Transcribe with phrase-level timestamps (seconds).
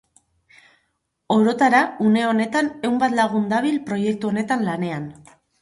[1.35, 5.11] Orotara une honetan ehun bat lagun dabil proiektu honetan lanean.